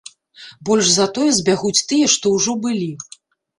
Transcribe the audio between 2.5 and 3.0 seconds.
былі.